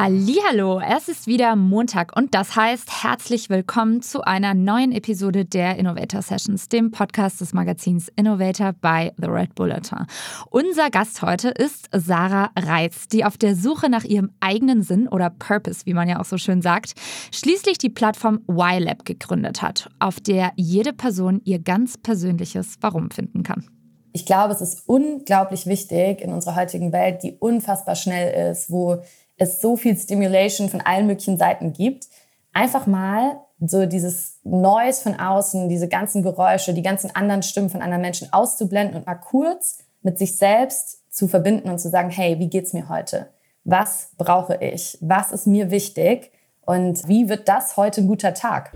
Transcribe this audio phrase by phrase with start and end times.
[0.00, 5.76] Hallo, es ist wieder Montag und das heißt herzlich willkommen zu einer neuen Episode der
[5.76, 10.06] Innovator Sessions, dem Podcast des Magazins Innovator bei The Red Bulletin.
[10.50, 15.30] Unser Gast heute ist Sarah Reitz, die auf der Suche nach ihrem eigenen Sinn oder
[15.30, 16.94] Purpose, wie man ja auch so schön sagt,
[17.32, 23.42] schließlich die Plattform YLab gegründet hat, auf der jede Person ihr ganz persönliches Warum finden
[23.42, 23.66] kann.
[24.12, 29.02] Ich glaube, es ist unglaublich wichtig in unserer heutigen Welt, die unfassbar schnell ist, wo
[29.38, 32.08] es so viel Stimulation von allen möglichen Seiten gibt,
[32.52, 37.82] einfach mal so dieses Noise von außen, diese ganzen Geräusche, die ganzen anderen Stimmen von
[37.82, 42.38] anderen Menschen auszublenden und mal kurz mit sich selbst zu verbinden und zu sagen, hey,
[42.38, 43.30] wie geht's mir heute?
[43.64, 44.98] Was brauche ich?
[45.00, 46.30] Was ist mir wichtig?
[46.64, 48.72] Und wie wird das heute ein guter Tag?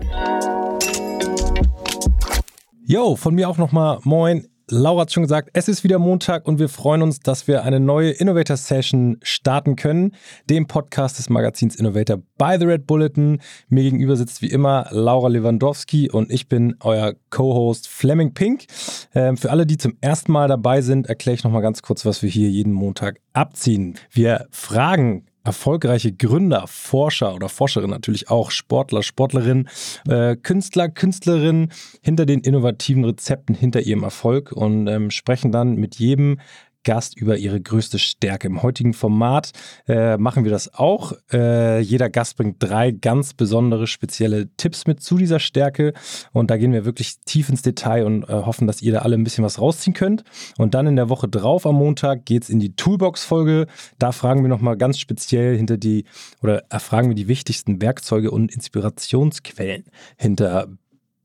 [2.85, 4.47] Yo, von mir auch nochmal Moin.
[4.69, 7.81] Laura hat schon gesagt, es ist wieder Montag und wir freuen uns, dass wir eine
[7.81, 10.15] neue Innovator Session starten können,
[10.49, 13.41] dem Podcast des Magazins Innovator by The Red Bulletin.
[13.67, 18.65] Mir gegenüber sitzt wie immer Laura Lewandowski und ich bin euer Co-Host Fleming Pink.
[19.13, 22.23] Ähm, für alle, die zum ersten Mal dabei sind, erkläre ich nochmal ganz kurz, was
[22.23, 23.95] wir hier jeden Montag abziehen.
[24.11, 29.67] Wir fragen erfolgreiche Gründer, Forscher oder Forscherin natürlich auch, Sportler, Sportlerin,
[30.07, 35.95] äh, Künstler, Künstlerinnen hinter den innovativen Rezepten, hinter ihrem Erfolg und ähm, sprechen dann mit
[35.95, 36.39] jedem
[36.83, 38.47] Gast über ihre größte Stärke.
[38.47, 39.51] Im heutigen Format
[39.87, 41.13] äh, machen wir das auch.
[41.31, 45.93] Äh, jeder Gast bringt drei ganz besondere, spezielle Tipps mit zu dieser Stärke.
[46.31, 49.15] Und da gehen wir wirklich tief ins Detail und äh, hoffen, dass ihr da alle
[49.15, 50.23] ein bisschen was rausziehen könnt.
[50.57, 53.67] Und dann in der Woche drauf am Montag geht es in die Toolbox-Folge.
[53.99, 56.05] Da fragen wir nochmal ganz speziell hinter die
[56.41, 59.85] oder erfragen wir die wichtigsten Werkzeuge und Inspirationsquellen
[60.17, 60.67] hinter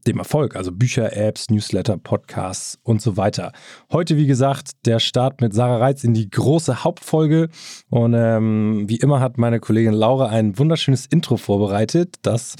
[0.07, 3.53] dem Erfolg, also Bücher, Apps, Newsletter, Podcasts und so weiter.
[3.93, 7.49] Heute, wie gesagt, der Start mit Sarah Reitz in die große Hauptfolge.
[7.91, 12.57] Und ähm, wie immer hat meine Kollegin Laura ein wunderschönes Intro vorbereitet, das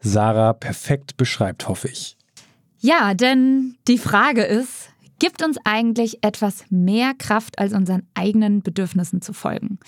[0.00, 2.16] Sarah perfekt beschreibt, hoffe ich.
[2.78, 9.22] Ja, denn die Frage ist, gibt uns eigentlich etwas mehr Kraft, als unseren eigenen Bedürfnissen
[9.22, 9.78] zu folgen?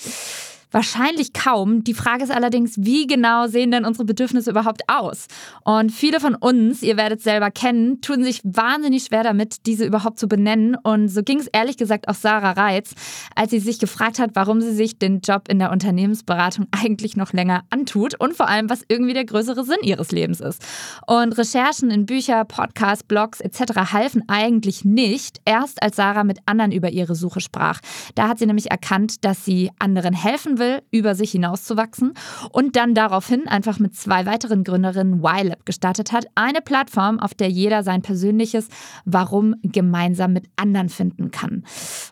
[0.72, 1.84] Wahrscheinlich kaum.
[1.84, 5.27] Die Frage ist allerdings, wie genau sehen denn unsere Bedürfnisse überhaupt aus?
[5.65, 9.84] Und viele von uns, ihr werdet es selber kennen, tun sich wahnsinnig schwer damit, diese
[9.84, 10.76] überhaupt zu benennen.
[10.82, 12.94] Und so ging es ehrlich gesagt auch Sarah Reitz,
[13.37, 17.32] als sie sich gefragt hat, warum sie sich den Job in der Unternehmensberatung eigentlich noch
[17.32, 20.65] länger antut und vor allem, was irgendwie der größere Sinn ihres Lebens ist.
[21.06, 23.93] Und Recherchen in Bücher, Podcasts, Blogs etc.
[23.93, 27.81] halfen eigentlich nicht, erst als Sarah mit anderen über ihre Suche sprach.
[28.16, 32.15] Da hat sie nämlich erkannt, dass sie anderen helfen will will, über sich hinauszuwachsen
[32.53, 36.27] und dann daraufhin einfach mit zwei weiteren Gründerinnen YLab gestartet hat.
[36.34, 38.69] Eine Plattform, auf der jeder sein persönliches
[39.05, 41.65] Warum gemeinsam mit anderen finden kann.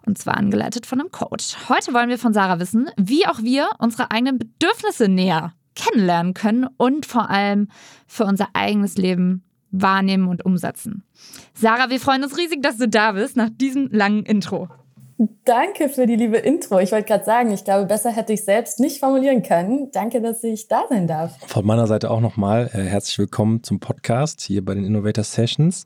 [0.06, 1.56] Und zwar angeleitet von einem Coach.
[1.69, 6.66] Heute wollen wir von Sarah wissen, wie auch wir unsere eigenen Bedürfnisse näher kennenlernen können
[6.76, 7.69] und vor allem
[8.06, 11.03] für unser eigenes Leben wahrnehmen und umsetzen.
[11.53, 14.69] Sarah, wir freuen uns riesig, dass du da bist nach diesem langen Intro.
[15.44, 16.80] Danke für die liebe Intro.
[16.80, 19.91] Ich wollte gerade sagen, ich glaube, besser hätte ich selbst nicht formulieren können.
[19.92, 21.36] Danke, dass ich da sein darf.
[21.47, 25.84] Von meiner Seite auch nochmal äh, herzlich willkommen zum Podcast hier bei den Innovator Sessions.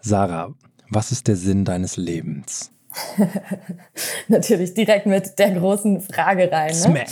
[0.00, 0.54] Sarah,
[0.90, 2.72] was ist der Sinn deines Lebens?
[4.28, 6.68] Natürlich direkt mit der großen Frage rein.
[6.68, 6.74] Ne?
[6.74, 7.08] Smack.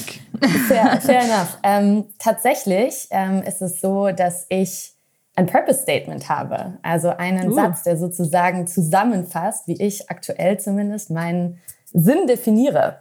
[0.66, 1.58] Fair, fair enough.
[1.62, 4.95] Ähm, tatsächlich ähm, ist es so, dass ich
[5.36, 6.78] ein Purpose Statement habe.
[6.82, 7.54] Also einen uh.
[7.54, 11.60] Satz, der sozusagen zusammenfasst, wie ich aktuell zumindest meinen
[11.92, 13.00] Sinn definiere.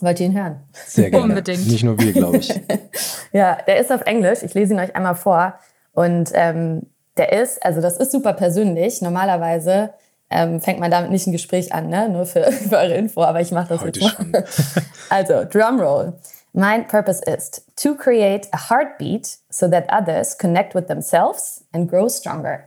[0.00, 0.60] Wollt ihr ihn hören?
[0.86, 1.24] Sehr gerne.
[1.24, 1.66] Unbedingt.
[1.66, 2.48] Nicht nur wir, glaube ich.
[3.32, 4.42] ja, der ist auf Englisch.
[4.42, 5.54] Ich lese ihn euch einmal vor.
[5.92, 9.00] Und ähm, der ist, also das ist super persönlich.
[9.00, 9.92] Normalerweise
[10.30, 12.08] ähm, fängt man damit nicht ein Gespräch an, ne?
[12.08, 14.44] nur für, für eure Info, aber ich mache das Heute jetzt mal.
[15.10, 16.14] also, Drumroll.
[16.54, 22.10] Mein Purpose ist to create a heartbeat so that others connect with themselves and grow
[22.10, 22.60] stronger.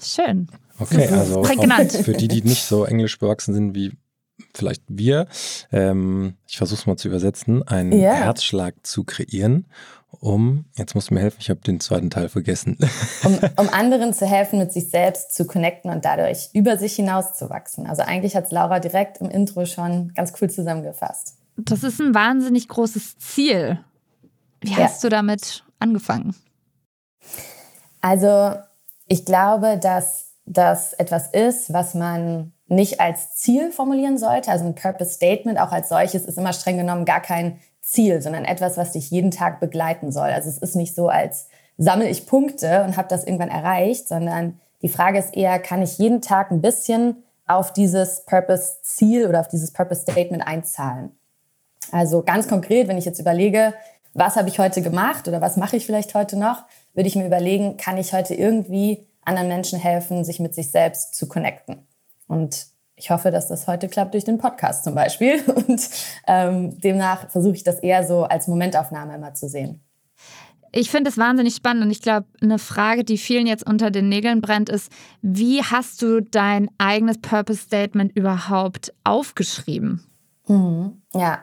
[0.00, 0.48] Schön.
[0.78, 3.92] Okay, also für die, die nicht so englisch bewachsen sind wie
[4.52, 5.28] vielleicht wir,
[5.70, 8.14] ähm, ich versuche es mal zu übersetzen, einen yeah.
[8.14, 9.66] Herzschlag zu kreieren,
[10.20, 12.78] um, jetzt musst du mir helfen, ich habe den zweiten Teil vergessen.
[13.24, 17.36] Um, um, anderen zu helfen, mit sich selbst zu connecten und dadurch über sich hinaus
[17.36, 17.86] zu wachsen.
[17.86, 21.36] Also eigentlich hat es Laura direkt im Intro schon ganz cool zusammengefasst.
[21.56, 23.78] Das ist ein wahnsinnig großes Ziel.
[24.60, 24.78] Wie ja.
[24.78, 26.34] hast du damit angefangen?
[28.04, 28.52] Also,
[29.06, 34.50] ich glaube, dass das etwas ist, was man nicht als Ziel formulieren sollte.
[34.50, 38.44] Also ein Purpose Statement auch als solches ist immer streng genommen gar kein Ziel, sondern
[38.44, 40.28] etwas, was dich jeden Tag begleiten soll.
[40.28, 41.48] Also es ist nicht so, als
[41.78, 45.96] sammle ich Punkte und habe das irgendwann erreicht, sondern die Frage ist eher, kann ich
[45.96, 51.16] jeden Tag ein bisschen auf dieses Purpose-Ziel oder auf dieses Purpose-Statement einzahlen?
[51.90, 53.72] Also ganz konkret, wenn ich jetzt überlege,
[54.12, 57.26] was habe ich heute gemacht oder was mache ich vielleicht heute noch, würde ich mir
[57.26, 61.86] überlegen, kann ich heute irgendwie anderen Menschen helfen, sich mit sich selbst zu connecten.
[62.26, 65.40] Und ich hoffe, dass das heute klappt durch den Podcast zum Beispiel.
[65.68, 65.88] Und
[66.26, 69.80] ähm, demnach versuche ich das eher so als Momentaufnahme immer zu sehen.
[70.76, 74.08] Ich finde es wahnsinnig spannend und ich glaube, eine Frage, die vielen jetzt unter den
[74.08, 74.90] Nägeln brennt, ist,
[75.22, 80.04] wie hast du dein eigenes Purpose Statement überhaupt aufgeschrieben?
[80.48, 81.00] Mhm.
[81.14, 81.42] Ja,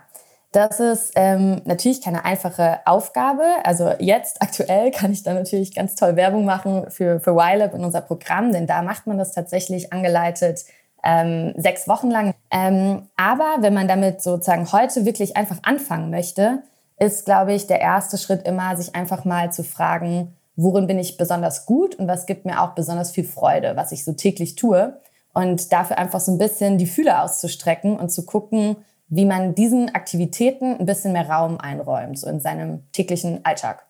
[0.51, 3.43] das ist ähm, natürlich keine einfache Aufgabe.
[3.63, 7.85] Also jetzt aktuell kann ich da natürlich ganz toll Werbung machen für, für YLab in
[7.85, 10.65] unser Programm, denn da macht man das tatsächlich angeleitet
[11.03, 12.33] ähm, sechs Wochen lang.
[12.51, 16.63] Ähm, aber wenn man damit sozusagen heute wirklich einfach anfangen möchte,
[16.99, 21.17] ist, glaube ich, der erste Schritt immer, sich einfach mal zu fragen, worin bin ich
[21.17, 24.99] besonders gut und was gibt mir auch besonders viel Freude, was ich so täglich tue.
[25.33, 28.75] Und dafür einfach so ein bisschen die Fühler auszustrecken und zu gucken,
[29.11, 33.85] wie man diesen Aktivitäten ein bisschen mehr Raum einräumt, so in seinem täglichen Alltag.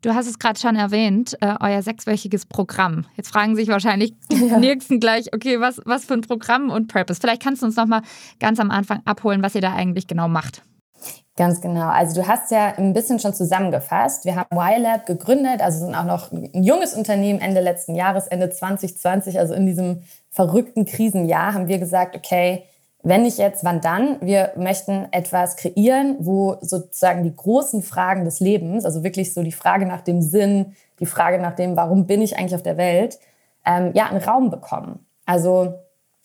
[0.00, 3.04] Du hast es gerade schon erwähnt, äh, euer sechswöchiges Programm.
[3.16, 4.58] Jetzt fragen sich wahrscheinlich die ja.
[4.58, 7.20] Nächsten gleich, okay, was, was für ein Programm und Purpose?
[7.20, 8.00] Vielleicht kannst du uns noch mal
[8.40, 10.62] ganz am Anfang abholen, was ihr da eigentlich genau macht.
[11.36, 11.88] Ganz genau.
[11.88, 14.24] Also du hast ja ein bisschen schon zusammengefasst.
[14.24, 18.48] Wir haben YLab gegründet, also sind auch noch ein junges Unternehmen Ende letzten Jahres, Ende
[18.48, 22.64] 2020, also in diesem verrückten Krisenjahr haben wir gesagt, okay,
[23.06, 24.16] wenn nicht jetzt, wann dann?
[24.20, 29.52] Wir möchten etwas kreieren, wo sozusagen die großen Fragen des Lebens, also wirklich so die
[29.52, 33.20] Frage nach dem Sinn, die Frage nach dem, warum bin ich eigentlich auf der Welt,
[33.64, 35.06] ähm, ja, einen Raum bekommen.
[35.24, 35.74] Also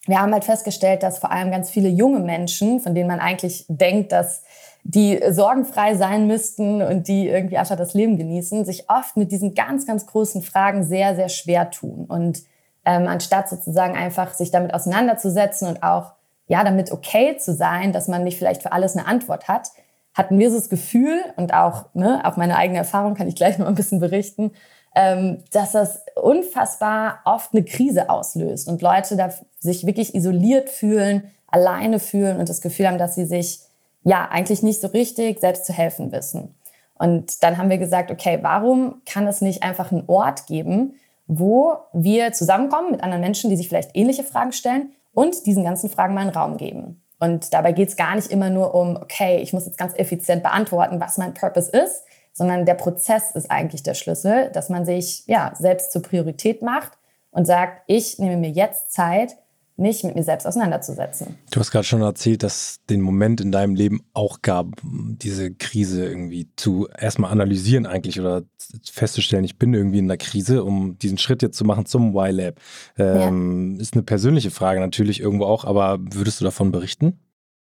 [0.07, 3.65] wir haben halt festgestellt, dass vor allem ganz viele junge Menschen, von denen man eigentlich
[3.67, 4.41] denkt, dass
[4.83, 9.53] die sorgenfrei sein müssten und die irgendwie einfach das Leben genießen, sich oft mit diesen
[9.53, 12.05] ganz, ganz großen Fragen sehr, sehr schwer tun.
[12.05, 12.41] Und
[12.85, 16.13] ähm, anstatt sozusagen einfach sich damit auseinanderzusetzen und auch
[16.51, 19.69] ja, damit okay zu sein, dass man nicht vielleicht für alles eine Antwort hat,
[20.13, 23.57] hatten wir so das Gefühl und auch, ne, auch meine eigene Erfahrung kann ich gleich
[23.57, 24.51] noch ein bisschen berichten,
[24.93, 31.31] ähm, dass das unfassbar oft eine Krise auslöst und Leute da sich wirklich isoliert fühlen,
[31.47, 33.61] alleine fühlen und das Gefühl haben, dass sie sich
[34.03, 36.53] ja eigentlich nicht so richtig selbst zu helfen wissen.
[36.95, 40.95] Und dann haben wir gesagt, okay, warum kann es nicht einfach einen Ort geben,
[41.27, 45.89] wo wir zusammenkommen mit anderen Menschen, die sich vielleicht ähnliche Fragen stellen und diesen ganzen
[45.89, 47.03] Fragen mal einen Raum geben.
[47.19, 50.41] Und dabei geht es gar nicht immer nur um, okay, ich muss jetzt ganz effizient
[50.41, 52.03] beantworten, was mein Purpose ist,
[52.33, 56.93] sondern der Prozess ist eigentlich der Schlüssel, dass man sich ja selbst zur Priorität macht
[57.29, 59.37] und sagt, ich nehme mir jetzt Zeit,
[59.81, 61.35] mich mit mir selbst auseinanderzusetzen.
[61.51, 66.05] Du hast gerade schon erzählt, dass den Moment in deinem Leben auch gab, diese Krise
[66.05, 68.43] irgendwie zu erstmal analysieren eigentlich oder
[68.89, 72.55] festzustellen, ich bin irgendwie in einer Krise, um diesen Schritt jetzt zu machen zum Y-Lab.
[72.97, 73.81] Ähm, ja.
[73.81, 77.19] Ist eine persönliche Frage natürlich irgendwo auch, aber würdest du davon berichten?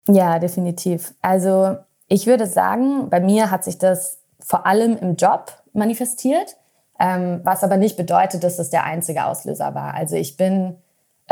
[0.08, 1.14] Ja, definitiv.
[1.22, 1.78] Also
[2.08, 6.58] ich würde sagen, bei mir hat sich das vor allem im Job manifestiert,
[7.00, 9.94] ähm, was aber nicht bedeutet, dass das der einzige Auslöser war.
[9.94, 10.76] Also ich bin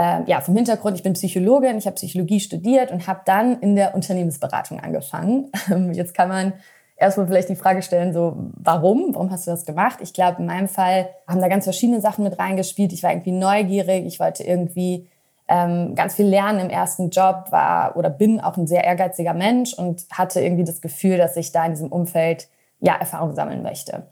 [0.02, 3.76] äh, ja, vom Hintergrund, ich bin Psychologin, ich habe Psychologie studiert und habe dann in
[3.76, 5.52] der Unternehmensberatung angefangen.
[5.72, 6.54] Ähm, jetzt kann man
[6.98, 9.14] erstmal vielleicht die Frage stellen, so, warum?
[9.14, 10.00] Warum hast du das gemacht?
[10.02, 12.92] Ich glaube, in meinem Fall haben da ganz verschiedene Sachen mit reingespielt.
[12.94, 15.08] Ich war irgendwie neugierig, ich wollte irgendwie
[15.48, 19.74] ähm, ganz viel lernen im ersten Job, war oder bin auch ein sehr ehrgeiziger Mensch
[19.74, 22.48] und hatte irgendwie das Gefühl, dass ich da in diesem Umfeld
[22.80, 24.08] ja Erfahrung sammeln möchte.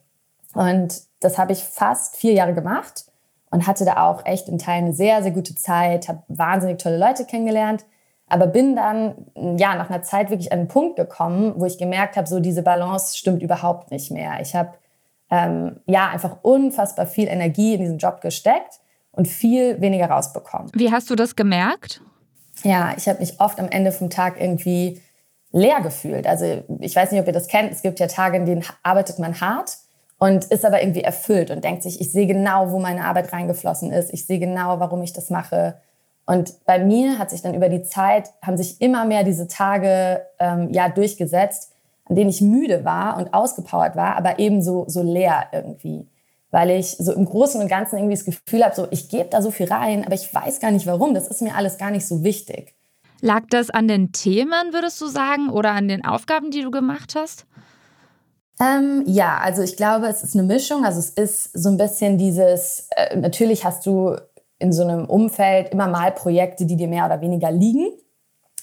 [0.54, 3.09] Und das habe ich fast vier Jahre gemacht
[3.52, 6.98] und hatte da auch echt in Teilen eine sehr, sehr gute Zeit, habe wahnsinnig tolle
[6.98, 7.86] Leute kennengelernt,
[8.28, 9.16] aber bin dann
[9.58, 12.62] ja nach einer Zeit wirklich an einen Punkt gekommen, wo ich gemerkt habe, so diese
[12.62, 14.40] Balance stimmt überhaupt nicht mehr.
[14.40, 14.74] Ich habe
[15.32, 18.80] ähm, ja einfach unfassbar viel Energie in diesen Job gesteckt
[19.12, 20.72] und viel weniger rausbekommen.
[20.76, 22.02] Wie hast du das gemerkt?
[22.64, 25.02] Ja, ich habe mich oft am Ende vom Tag irgendwie
[25.52, 26.28] leer gefühlt.
[26.28, 27.72] Also ich weiß nicht, ob ihr das kennt.
[27.72, 29.78] Es gibt ja Tage, in denen arbeitet man hart
[30.20, 33.92] und ist aber irgendwie erfüllt und denkt sich, ich sehe genau, wo meine Arbeit reingeflossen
[33.92, 35.76] ist, ich sehe genau, warum ich das mache.
[36.26, 40.22] Und bei mir hat sich dann über die Zeit, haben sich immer mehr diese Tage
[40.38, 41.72] ähm, ja durchgesetzt,
[42.06, 46.06] an denen ich müde war und ausgepowert war, aber eben so, so leer irgendwie.
[46.52, 49.42] Weil ich so im Großen und Ganzen irgendwie das Gefühl habe, so ich gebe da
[49.42, 51.14] so viel rein, aber ich weiß gar nicht warum.
[51.14, 52.76] Das ist mir alles gar nicht so wichtig.
[53.22, 57.16] Lag das an den Themen, würdest du sagen, oder an den Aufgaben, die du gemacht
[57.16, 57.46] hast?
[58.62, 60.86] Ähm, ja, also ich glaube, es ist eine Mischung.
[60.86, 64.16] Also es ist so ein bisschen dieses, äh, natürlich hast du
[64.60, 67.92] in so einem Umfeld immer mal Projekte, die dir mehr oder weniger liegen.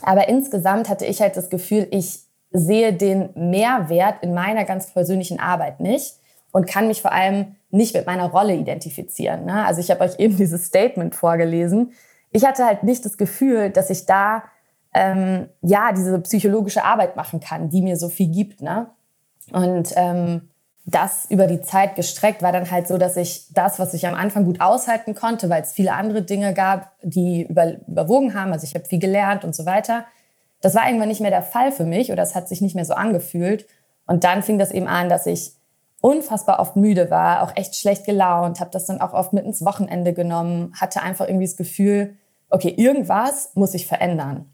[0.03, 5.41] Aber insgesamt hatte ich halt das Gefühl, ich sehe den Mehrwert in meiner ganz persönlichen
[5.41, 6.17] Arbeit nicht
[6.53, 9.47] und kann mich vor allem nicht mit meiner Rolle identifizieren.
[9.47, 9.65] Ne?
[9.65, 11.93] Also ich habe euch eben dieses Statement vorgelesen.
[12.31, 14.45] Ich hatte halt nicht das Gefühl, dass ich da
[14.95, 18.61] ähm, ja, diese psychologische Arbeit machen kann, die mir so viel gibt.
[18.61, 18.87] Ne?
[19.53, 20.49] Und ähm,
[20.85, 24.15] das über die Zeit gestreckt war dann halt so, dass ich das, was ich am
[24.15, 28.65] Anfang gut aushalten konnte, weil es viele andere Dinge gab, die über, überwogen haben, also
[28.65, 30.05] ich habe viel gelernt und so weiter,
[30.61, 32.85] das war irgendwann nicht mehr der Fall für mich oder es hat sich nicht mehr
[32.85, 33.67] so angefühlt.
[34.07, 35.53] Und dann fing das eben an, dass ich
[36.01, 39.65] unfassbar oft müde war, auch echt schlecht gelaunt, habe das dann auch oft mit ins
[39.65, 42.17] Wochenende genommen, hatte einfach irgendwie das Gefühl,
[42.49, 44.47] okay, irgendwas muss ich verändern.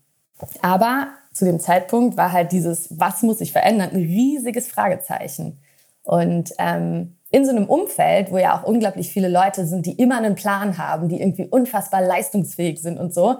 [0.62, 5.60] Aber zu dem Zeitpunkt war halt dieses, was muss ich verändern, ein riesiges Fragezeichen.
[6.02, 10.18] Und ähm, in so einem Umfeld, wo ja auch unglaublich viele Leute sind, die immer
[10.18, 13.38] einen Plan haben, die irgendwie unfassbar leistungsfähig sind und so,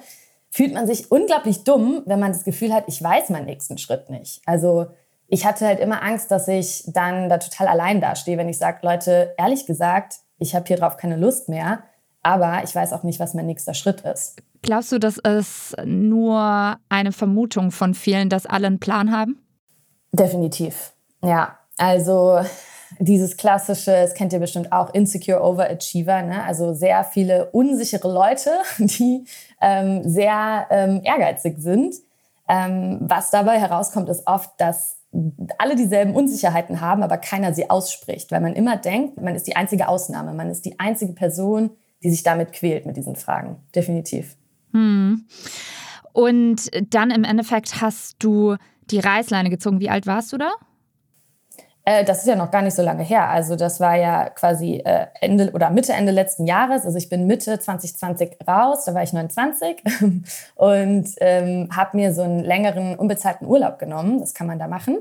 [0.50, 4.11] fühlt man sich unglaublich dumm, wenn man das Gefühl hat, ich weiß meinen nächsten Schritt
[4.11, 4.40] nicht.
[4.46, 4.87] Also
[5.28, 8.80] ich hatte halt immer Angst, dass ich dann da total allein dastehe, wenn ich sage,
[8.82, 11.84] Leute, ehrlich gesagt, ich habe hier drauf keine Lust mehr,
[12.22, 14.37] aber ich weiß auch nicht, was mein nächster Schritt ist.
[14.62, 19.40] Glaubst du, das ist nur eine Vermutung von vielen, dass alle einen Plan haben?
[20.12, 20.92] Definitiv,
[21.23, 21.59] ja.
[21.78, 22.40] Also
[22.99, 26.45] dieses klassische, das kennt ihr bestimmt auch, Insecure Overachiever, ne?
[26.45, 29.25] also sehr viele unsichere Leute, die
[29.61, 31.95] ähm, sehr ähm, ehrgeizig sind.
[32.49, 34.99] Ähm, was dabei herauskommt, ist oft, dass
[35.59, 39.57] alle dieselben Unsicherheiten haben, aber keiner sie ausspricht, weil man immer denkt, man ist die
[39.57, 41.71] einzige Ausnahme, man ist die einzige Person,
[42.02, 43.57] die sich damit quält mit diesen Fragen.
[43.75, 44.37] Definitiv.
[44.72, 45.26] Hm.
[46.12, 48.56] Und dann im Endeffekt hast du
[48.90, 49.80] die Reißleine gezogen.
[49.80, 50.50] Wie alt warst du da?
[51.84, 53.28] Äh, das ist ja noch gar nicht so lange her.
[53.28, 56.84] Also das war ja quasi äh, Ende oder Mitte, Ende letzten Jahres.
[56.84, 59.82] Also ich bin Mitte 2020 raus, da war ich 29
[60.54, 64.20] und ähm, habe mir so einen längeren unbezahlten Urlaub genommen.
[64.20, 64.98] Das kann man da machen.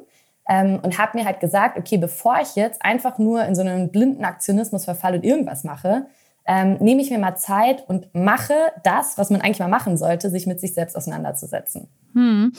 [0.49, 3.91] Ähm, und habe mir halt gesagt, okay, bevor ich jetzt einfach nur in so einen
[3.91, 6.07] blinden Aktionismus verfalle und irgendwas mache,
[6.45, 10.29] ähm, nehme ich mir mal Zeit und mache das, was man eigentlich mal machen sollte,
[10.29, 11.88] sich mit sich selbst auseinanderzusetzen.
[12.13, 12.51] Hm.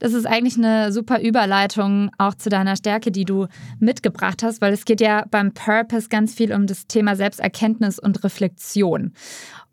[0.00, 3.46] Das ist eigentlich eine super Überleitung auch zu deiner Stärke, die du
[3.78, 8.24] mitgebracht hast, weil es geht ja beim Purpose ganz viel um das Thema Selbsterkenntnis und
[8.24, 9.12] Reflexion.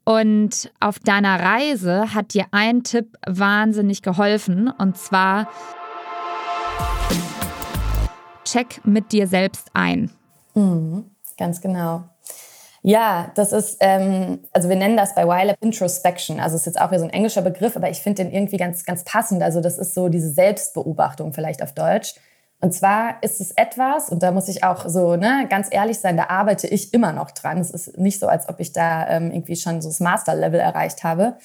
[0.04, 5.48] Und auf deiner Reise hat dir ein Tipp wahnsinnig geholfen, und zwar
[8.44, 10.12] check mit dir selbst ein.
[10.56, 11.06] Mhm,
[11.38, 12.11] ganz genau.
[12.84, 16.40] Ja, das ist, ähm, also wir nennen das bei YLab Introspection.
[16.40, 18.86] Also ist jetzt auch wieder so ein englischer Begriff, aber ich finde den irgendwie ganz,
[18.86, 19.44] ganz passend.
[19.44, 22.16] Also das ist so diese Selbstbeobachtung vielleicht auf Deutsch.
[22.60, 26.16] Und zwar ist es etwas, und da muss ich auch so ne, ganz ehrlich sein,
[26.16, 27.60] da arbeite ich immer noch dran.
[27.60, 31.04] Es ist nicht so, als ob ich da ähm, irgendwie schon so das Master-Level erreicht
[31.04, 31.38] habe.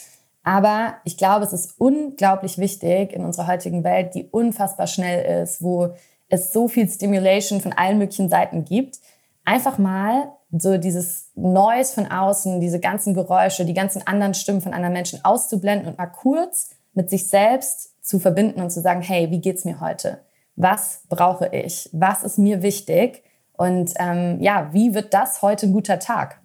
[0.43, 5.63] Aber ich glaube, es ist unglaublich wichtig in unserer heutigen Welt, die unfassbar schnell ist,
[5.63, 5.95] wo
[6.29, 8.99] es so viel Stimulation von allen möglichen Seiten gibt,
[9.45, 14.73] einfach mal so dieses Noise von außen, diese ganzen Geräusche, die ganzen anderen Stimmen von
[14.73, 19.31] anderen Menschen auszublenden und mal kurz mit sich selbst zu verbinden und zu sagen, hey,
[19.31, 20.21] wie geht's mir heute?
[20.57, 21.91] Was brauche ich?
[21.93, 23.23] Was ist mir wichtig?
[23.53, 26.41] Und ähm, ja, wie wird das heute ein guter Tag?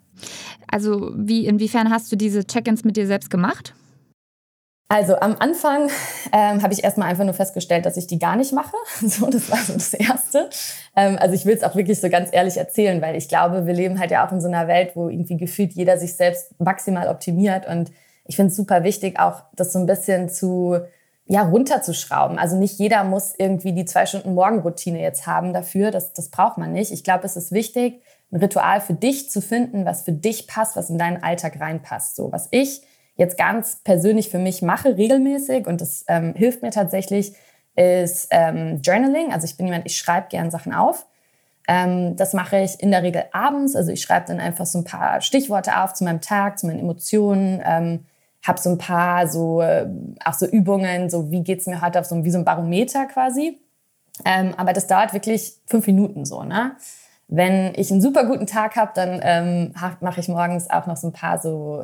[0.67, 3.73] Also, wie, inwiefern hast du diese Check-ins mit dir selbst gemacht?
[4.91, 5.89] Also am Anfang
[6.33, 8.75] ähm, habe ich erstmal einfach nur festgestellt, dass ich die gar nicht mache.
[8.99, 10.49] So, das war so das Erste.
[10.97, 13.73] Ähm, also ich will es auch wirklich so ganz ehrlich erzählen, weil ich glaube, wir
[13.73, 17.07] leben halt ja auch in so einer Welt, wo irgendwie gefühlt jeder sich selbst maximal
[17.07, 17.69] optimiert.
[17.69, 17.89] Und
[18.25, 20.81] ich finde es super wichtig, auch das so ein bisschen zu
[21.25, 22.37] ja, runterzuschrauben.
[22.37, 25.91] Also nicht jeder muss irgendwie die zwei Stunden Morgenroutine jetzt haben dafür.
[25.91, 26.91] Das, das braucht man nicht.
[26.91, 30.75] Ich glaube, es ist wichtig, ein Ritual für dich zu finden, was für dich passt,
[30.75, 32.17] was in deinen Alltag reinpasst.
[32.17, 32.81] So, was ich
[33.21, 37.33] jetzt ganz persönlich für mich mache, regelmäßig, und das ähm, hilft mir tatsächlich,
[37.75, 39.31] ist ähm, Journaling.
[39.31, 41.05] Also ich bin jemand, ich schreibe gern Sachen auf.
[41.67, 43.75] Ähm, das mache ich in der Regel abends.
[43.75, 46.79] Also ich schreibe dann einfach so ein paar Stichworte auf zu meinem Tag, zu meinen
[46.79, 47.61] Emotionen.
[47.63, 48.05] Ähm,
[48.45, 49.87] habe so ein paar so äh,
[50.25, 53.59] auch so Übungen, so wie geht's mir heute auf so wie so ein Barometer quasi.
[54.25, 56.75] Ähm, aber das dauert wirklich fünf Minuten so, ne?
[57.33, 61.07] Wenn ich einen super guten Tag habe, dann ähm, mache ich morgens auch noch so
[61.07, 61.81] ein paar so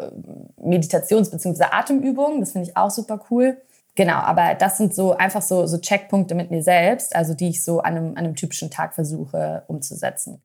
[0.62, 1.64] Meditations- bzw.
[1.72, 2.42] Atemübungen.
[2.42, 3.56] Das finde ich auch super cool.
[3.96, 7.64] Genau, aber das sind so einfach so, so Checkpunkte mit mir selbst, also die ich
[7.64, 10.42] so an einem, an einem typischen Tag versuche umzusetzen.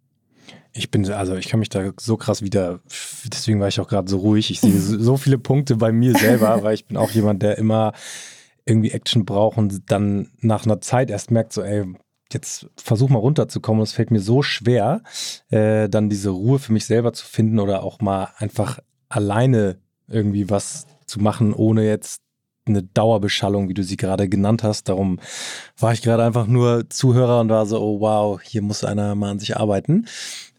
[0.73, 2.79] Ich bin, also ich kann mich da so krass wieder,
[3.27, 4.51] deswegen war ich auch gerade so ruhig.
[4.53, 7.93] Ich sehe so viele Punkte bei mir selber, weil ich bin auch jemand, der immer
[8.65, 11.85] irgendwie Action braucht und dann nach einer Zeit erst merkt, so, ey,
[12.35, 13.83] jetzt versuch mal runterzukommen.
[13.83, 15.03] Es fällt mir so schwer,
[15.51, 20.51] äh, dann diese Ruhe für mich selber zu finden oder auch mal einfach alleine irgendwie
[20.51, 22.23] was zu machen, ohne jetzt
[22.65, 24.89] eine Dauerbeschallung, wie du sie gerade genannt hast.
[24.89, 25.19] Darum
[25.79, 29.31] war ich gerade einfach nur Zuhörer und war so, oh wow, hier muss einer mal
[29.31, 30.07] an sich arbeiten.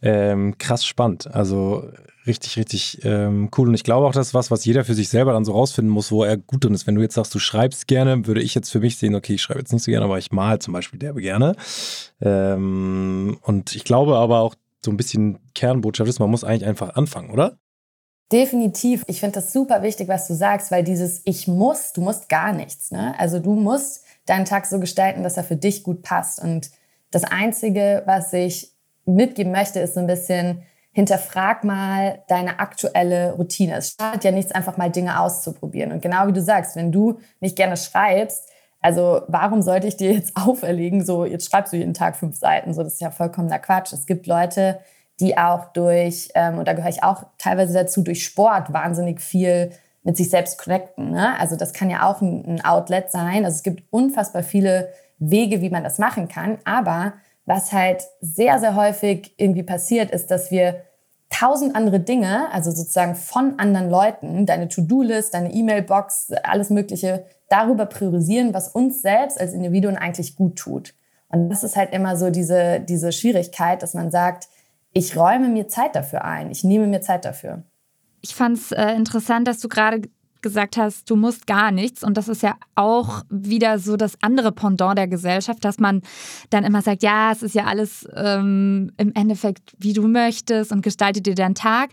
[0.02, 1.34] Ähm, krass spannend.
[1.34, 1.90] Also
[2.28, 3.68] richtig, richtig ähm, cool.
[3.68, 5.92] Und ich glaube auch, das ist was, was jeder für sich selber dann so rausfinden
[5.92, 6.88] muss, wo er gut drin ist.
[6.88, 9.42] Wenn du jetzt sagst, du schreibst gerne, würde ich jetzt für mich sehen, okay, ich
[9.42, 11.56] schreibe jetzt nicht so gerne, aber ich mal zum Beispiel derbe gerne.
[12.22, 16.96] Ähm, und ich glaube aber auch, so ein bisschen Kernbotschaft ist, man muss eigentlich einfach
[16.96, 17.58] anfangen, oder?
[18.32, 19.04] Definitiv.
[19.08, 22.52] Ich finde das super wichtig, was du sagst, weil dieses Ich muss, du musst gar
[22.52, 22.92] nichts.
[22.92, 23.14] Ne?
[23.18, 26.42] Also du musst deinen Tag so gestalten, dass er für dich gut passt.
[26.42, 26.72] Und
[27.12, 28.72] das Einzige, was ich
[29.06, 30.64] mitgeben möchte, ist so ein bisschen,
[30.94, 33.78] hinterfrag mal deine aktuelle Routine.
[33.78, 35.92] Es schadet ja nichts, einfach mal Dinge auszuprobieren.
[35.92, 40.14] Und genau wie du sagst, wenn du nicht gerne schreibst, also warum sollte ich dir
[40.14, 43.60] jetzt auferlegen, so jetzt schreibst du jeden Tag fünf Seiten, so das ist ja vollkommener
[43.60, 43.92] Quatsch.
[43.92, 44.80] Es gibt Leute,
[45.20, 49.72] die auch durch, ähm, und da gehöre ich auch teilweise dazu, durch Sport wahnsinnig viel
[50.04, 51.12] mit sich selbst connecten.
[51.12, 51.40] Ne?
[51.40, 53.46] Also das kann ja auch ein, ein Outlet sein.
[53.46, 56.58] Also es gibt unfassbar viele Wege, wie man das machen kann.
[56.66, 57.14] Aber
[57.46, 60.84] was halt sehr, sehr häufig irgendwie passiert, ist, dass wir
[61.30, 67.86] tausend andere Dinge, also sozusagen von anderen Leuten, deine To-Do-List, deine E-Mail-Box, alles Mögliche, darüber
[67.86, 70.94] priorisieren, was uns selbst als Individuen eigentlich gut tut.
[71.30, 74.48] Und das ist halt immer so diese, diese Schwierigkeit, dass man sagt,
[74.94, 77.64] ich räume mir Zeit dafür ein, ich nehme mir Zeit dafür.
[78.22, 80.04] Ich fand es äh, interessant, dass du gerade
[80.44, 82.04] gesagt hast, du musst gar nichts.
[82.04, 86.04] Und das ist ja auch wieder so das andere Pendant der Gesellschaft, dass man
[86.52, 90.84] dann immer sagt, ja, es ist ja alles ähm, im Endeffekt, wie du möchtest und
[90.84, 91.90] gestalte dir deinen Tag.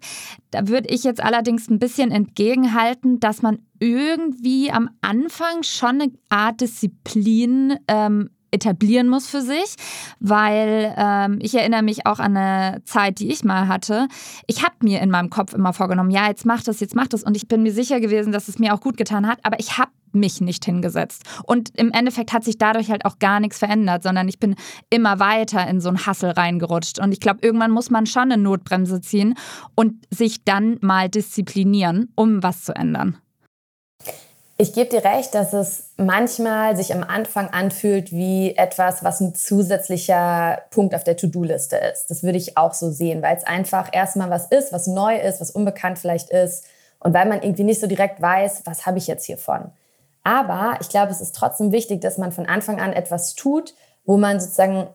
[0.50, 6.12] Da würde ich jetzt allerdings ein bisschen entgegenhalten, dass man irgendwie am Anfang schon eine
[6.28, 9.76] Art Disziplin ähm, etablieren muss für sich,
[10.19, 14.09] weil ähm, ich erinnere mich auch an eine Zeit, die ich mal hatte.
[14.47, 17.23] Ich habe mir in meinem Kopf immer vorgenommen, ja, jetzt mach das, jetzt mach das
[17.23, 19.78] und ich bin mir sicher gewesen, dass es mir auch gut getan hat, aber ich
[19.78, 21.23] habe mich nicht hingesetzt.
[21.45, 24.57] Und im Endeffekt hat sich dadurch halt auch gar nichts verändert, sondern ich bin
[24.90, 26.99] immer weiter in so einen Hassel reingerutscht.
[26.99, 29.35] Und ich glaube, irgendwann muss man schon eine Notbremse ziehen
[29.75, 33.18] und sich dann mal disziplinieren, um was zu ändern.
[34.61, 39.35] Ich gebe dir recht, dass es manchmal sich am Anfang anfühlt wie etwas, was ein
[39.35, 42.11] zusätzlicher Punkt auf der To-Do-Liste ist.
[42.11, 45.40] Das würde ich auch so sehen, weil es einfach erstmal was ist, was neu ist,
[45.40, 46.66] was unbekannt vielleicht ist
[46.99, 49.73] und weil man irgendwie nicht so direkt weiß, was habe ich jetzt hiervon.
[50.25, 54.18] Aber ich glaube, es ist trotzdem wichtig, dass man von Anfang an etwas tut, wo
[54.18, 54.88] man sozusagen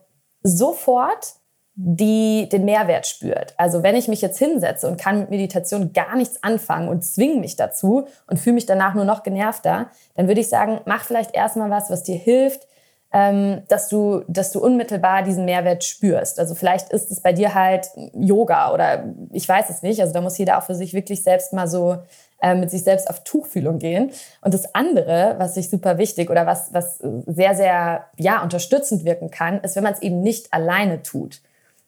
[0.44, 1.34] sofort
[1.78, 3.54] die den Mehrwert spürt.
[3.58, 7.38] Also wenn ich mich jetzt hinsetze und kann mit Meditation gar nichts anfangen und zwinge
[7.38, 11.36] mich dazu und fühle mich danach nur noch genervter, dann würde ich sagen, mach vielleicht
[11.36, 12.66] erstmal was, was dir hilft,
[13.12, 16.40] ähm, dass, du, dass du unmittelbar diesen Mehrwert spürst.
[16.40, 20.00] Also vielleicht ist es bei dir halt Yoga oder ich weiß es nicht.
[20.00, 21.98] Also da muss jeder auch für sich wirklich selbst mal so
[22.40, 24.12] äh, mit sich selbst auf Tuchfühlung gehen.
[24.40, 29.30] Und das andere, was ich super wichtig oder was, was sehr, sehr ja, unterstützend wirken
[29.30, 31.42] kann, ist, wenn man es eben nicht alleine tut.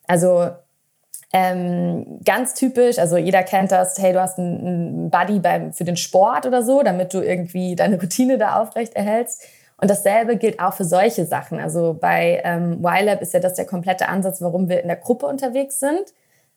[0.09, 0.51] Also
[1.33, 5.97] ähm, ganz typisch, also jeder kennt das, hey, du hast einen Buddy beim, für den
[5.97, 9.45] Sport oder so, damit du irgendwie deine Routine da aufrecht erhältst.
[9.81, 11.61] Und dasselbe gilt auch für solche Sachen.
[11.61, 15.27] Also bei ähm, YLab ist ja das der komplette Ansatz, warum wir in der Gruppe
[15.27, 16.13] unterwegs sind.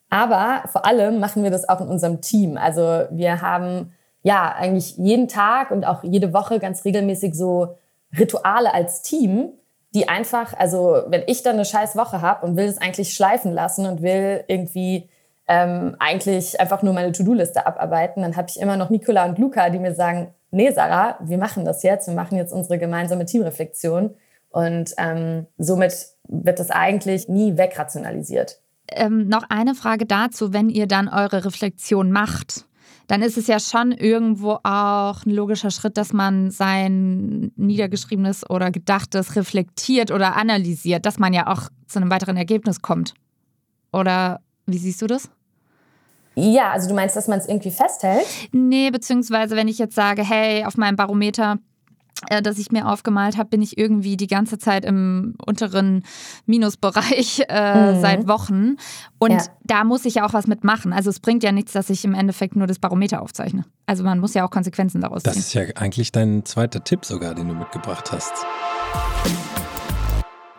[0.10, 2.58] Aber vor allem machen wir das auch in unserem Team.
[2.58, 7.78] Also wir haben ja eigentlich jeden Tag und auch jede Woche ganz regelmäßig so
[8.18, 9.52] Rituale als Team,
[9.94, 13.52] die einfach, also wenn ich dann eine scheiß Woche habe und will es eigentlich schleifen
[13.52, 15.10] lassen und will irgendwie
[15.48, 19.70] ähm, eigentlich einfach nur meine To-Do-Liste abarbeiten, dann habe ich immer noch Nicola und Luca,
[19.70, 24.16] die mir sagen, nee Sarah, wir machen das jetzt, wir machen jetzt unsere gemeinsame Teamreflexion.
[24.50, 25.94] Und ähm, somit
[26.28, 28.60] wird das eigentlich nie wegrationalisiert.
[28.90, 32.66] Ähm, noch eine Frage dazu, wenn ihr dann eure Reflexion macht
[33.12, 38.72] dann ist es ja schon irgendwo auch ein logischer Schritt, dass man sein Niedergeschriebenes oder
[38.72, 43.14] Gedachtes reflektiert oder analysiert, dass man ja auch zu einem weiteren Ergebnis kommt.
[43.92, 45.30] Oder wie siehst du das?
[46.36, 48.26] Ja, also du meinst, dass man es irgendwie festhält?
[48.54, 51.58] Nee, beziehungsweise wenn ich jetzt sage, hey, auf meinem Barometer
[52.30, 56.04] äh, das ich mir aufgemalt habe, bin ich irgendwie die ganze Zeit im unteren
[56.46, 58.02] Minusbereich äh, mhm.
[58.02, 58.78] seit Wochen.
[59.18, 59.44] Und ja.
[59.64, 60.94] da muss ich ja auch was mitmachen.
[60.94, 63.66] Also es bringt ja nichts, dass ich im Endeffekt nur das Barometer aufzeichne.
[63.86, 65.34] Also man muss ja auch Konsequenzen daraus ziehen.
[65.34, 68.34] Das ist ja eigentlich dein zweiter Tipp sogar, den du mitgebracht hast.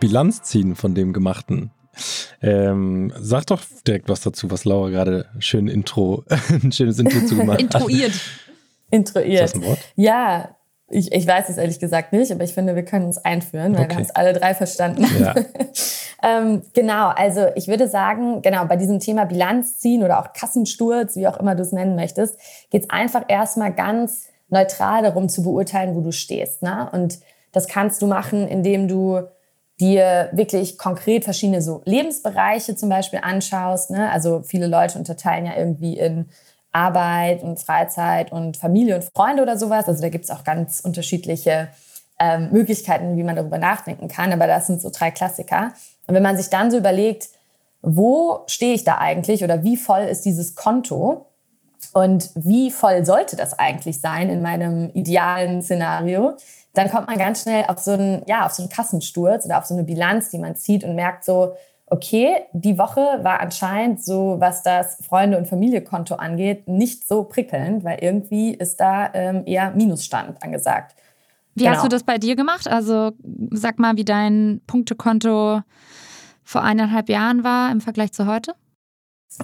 [0.00, 1.70] Bilanz ziehen von dem Gemachten.
[2.40, 7.62] Ähm, sag doch direkt was dazu, was Laura gerade schön Intro, ein schönes Intro zugemacht
[7.62, 7.74] hat.
[7.74, 8.12] Introiert.
[8.90, 9.44] Introiert.
[9.44, 9.78] Ist das ein Wort?
[9.94, 10.56] Ja,
[10.92, 13.84] ich, ich weiß es ehrlich gesagt nicht, aber ich finde, wir können uns einführen, weil
[13.84, 13.90] okay.
[13.90, 15.06] wir haben es alle drei verstanden.
[15.18, 15.34] Ja.
[16.22, 21.16] ähm, genau, also ich würde sagen, genau, bei diesem Thema Bilanz ziehen oder auch Kassensturz,
[21.16, 22.38] wie auch immer du es nennen möchtest,
[22.70, 26.62] geht es einfach erstmal ganz neutral darum zu beurteilen, wo du stehst.
[26.62, 26.88] Ne?
[26.92, 27.20] Und
[27.52, 29.22] das kannst du machen, indem du
[29.80, 33.90] dir wirklich konkret verschiedene so Lebensbereiche zum Beispiel anschaust.
[33.90, 34.10] Ne?
[34.10, 36.26] Also viele Leute unterteilen ja irgendwie in
[36.72, 39.86] Arbeit und Freizeit und Familie und Freunde oder sowas.
[39.86, 41.68] Also da gibt es auch ganz unterschiedliche
[42.18, 44.32] ähm, Möglichkeiten, wie man darüber nachdenken kann.
[44.32, 45.72] Aber das sind so drei Klassiker.
[46.06, 47.28] Und wenn man sich dann so überlegt,
[47.82, 51.26] wo stehe ich da eigentlich oder wie voll ist dieses Konto
[51.92, 56.36] und wie voll sollte das eigentlich sein in meinem idealen Szenario,
[56.74, 59.66] dann kommt man ganz schnell auf so einen, ja, auf so einen Kassensturz oder auf
[59.66, 61.54] so eine Bilanz, die man zieht und merkt so,
[61.92, 67.84] okay, die Woche war anscheinend so, was das Freunde- und Familienkonto angeht, nicht so prickelnd,
[67.84, 70.96] weil irgendwie ist da ähm, eher Minusstand angesagt.
[71.54, 71.76] Wie genau.
[71.76, 72.66] hast du das bei dir gemacht?
[72.66, 73.12] Also
[73.50, 75.60] sag mal, wie dein Punktekonto
[76.42, 78.54] vor eineinhalb Jahren war im Vergleich zu heute?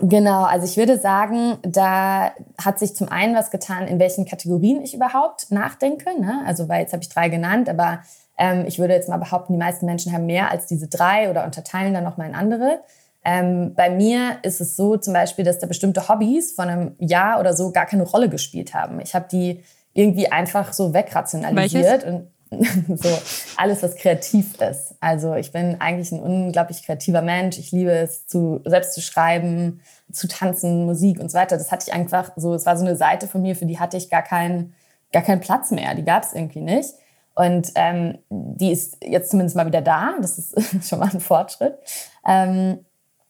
[0.02, 2.32] Genau, also ich würde sagen, da
[2.62, 6.18] hat sich zum einen was getan, in welchen Kategorien ich überhaupt nachdenke.
[6.18, 6.42] Ne?
[6.46, 8.00] Also, weil jetzt habe ich drei genannt, aber
[8.38, 11.44] ähm, ich würde jetzt mal behaupten, die meisten Menschen haben mehr als diese drei oder
[11.44, 12.80] unterteilen dann nochmal in andere.
[13.24, 17.40] Ähm, bei mir ist es so zum Beispiel, dass da bestimmte Hobbys von einem Jahr
[17.40, 19.00] oder so gar keine Rolle gespielt haben.
[19.00, 22.04] Ich habe die irgendwie einfach so wegrationalisiert.
[22.04, 22.04] Welches?
[22.04, 22.28] Und
[22.98, 23.08] so
[23.56, 24.94] alles, was kreativ ist.
[25.00, 27.58] Also ich bin eigentlich ein unglaublich kreativer Mensch.
[27.58, 31.58] Ich liebe es, zu, selbst zu schreiben, zu tanzen, Musik und so weiter.
[31.58, 33.96] Das hatte ich einfach so, es war so eine Seite von mir, für die hatte
[33.96, 34.74] ich gar keinen,
[35.12, 35.94] gar keinen Platz mehr.
[35.94, 36.94] Die gab es irgendwie nicht.
[37.38, 40.14] Und ähm, die ist jetzt zumindest mal wieder da.
[40.20, 40.54] Das ist
[40.88, 41.78] schon mal ein Fortschritt.
[42.26, 42.84] Ähm,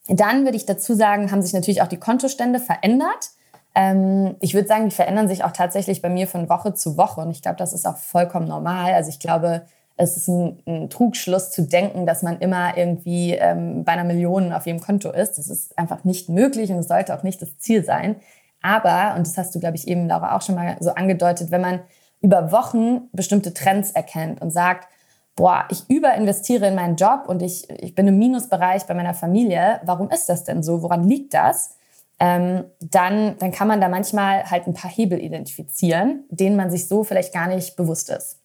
[0.09, 3.33] dann würde ich dazu sagen, haben sich natürlich auch die Kontostände verändert.
[3.75, 7.21] Ähm, ich würde sagen, die verändern sich auch tatsächlich bei mir von Woche zu Woche.
[7.21, 8.95] Und ich glaube, das ist auch vollkommen normal.
[8.95, 9.67] Also ich glaube,
[9.99, 14.55] es ist ein, ein Trugschluss zu denken, dass man immer irgendwie ähm, bei einer Million
[14.55, 15.37] auf jedem Konto ist.
[15.37, 18.17] Das ist einfach nicht möglich und es sollte auch nicht das Ziel sein.
[18.63, 21.61] Aber, und das hast du, glaube ich, eben, Laura, auch schon mal so angedeutet, wenn
[21.61, 21.81] man
[22.21, 24.89] über Wochen bestimmte Trends erkennt und sagt,
[25.37, 29.81] boah, ich überinvestiere in meinen Job und ich, ich bin im Minusbereich bei meiner Familie,
[29.85, 30.83] warum ist das denn so?
[30.83, 31.79] Woran liegt das?
[32.21, 36.89] ähm, dann, dann kann man da manchmal halt ein paar Hebel identifizieren, denen man sich
[36.89, 38.39] so vielleicht gar nicht bewusst ist.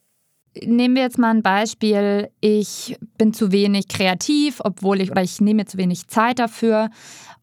[0.62, 2.30] Nehmen wir jetzt mal ein Beispiel.
[2.40, 6.90] Ich bin zu wenig kreativ, obwohl ich, oder ich nehme mir zu wenig Zeit dafür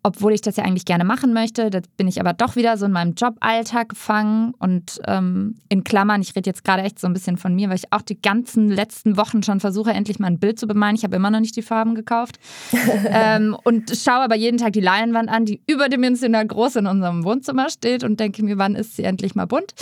[0.02, 1.68] obwohl ich das ja eigentlich gerne machen möchte.
[1.68, 6.22] Da bin ich aber doch wieder so in meinem Joballtag gefangen und ähm, in Klammern,
[6.22, 8.68] ich rede jetzt gerade echt so ein bisschen von mir, weil ich auch die ganzen
[8.68, 10.96] letzten Wochen schon versuche, endlich mal ein Bild zu bemalen.
[10.96, 12.38] Ich habe immer noch nicht die Farben gekauft
[13.06, 17.68] ähm, und schaue aber jeden Tag die Leinwand an, die überdimensional groß in unserem Wohnzimmer
[17.68, 19.74] steht und denke mir, wann ist sie endlich mal bunt?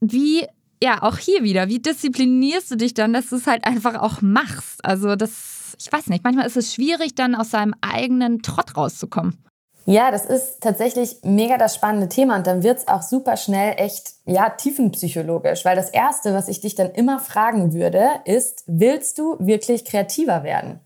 [0.00, 0.44] Wie
[0.82, 4.22] ja, auch hier wieder, wie disziplinierst du dich dann, dass du es halt einfach auch
[4.22, 4.82] machst?
[4.82, 9.44] Also das ich weiß nicht, manchmal ist es schwierig, dann aus seinem eigenen Trott rauszukommen.
[9.86, 13.74] Ja, das ist tatsächlich mega das spannende Thema und dann wird es auch super schnell
[13.76, 19.18] echt, ja, tiefenpsychologisch, weil das Erste, was ich dich dann immer fragen würde, ist, willst
[19.18, 20.80] du wirklich kreativer werden?